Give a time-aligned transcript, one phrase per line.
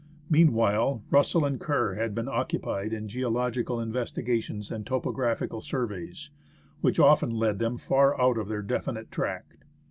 [0.31, 6.31] Meanwhile, Russell and Kerr had been occupied in geological investigations and topographical surveys,
[6.79, 9.57] which often led them far out of their definite track.